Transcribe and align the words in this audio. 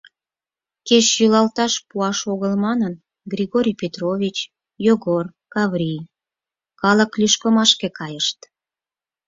Кеч 0.87 1.05
йӱлалташ 1.17 1.73
пуаш 1.89 2.19
огыл 2.33 2.53
манын, 2.65 2.93
Григорий 3.33 3.77
Петрович, 3.81 4.37
Йогор, 4.85 5.25
Каврий 5.53 6.01
калык 6.81 7.11
лӱшкымашке 7.19 7.87
кайышт. 7.99 8.39